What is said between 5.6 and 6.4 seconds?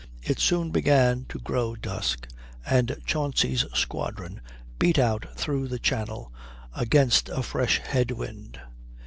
the channel,